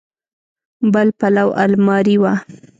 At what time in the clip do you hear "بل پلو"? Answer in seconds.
0.93-1.49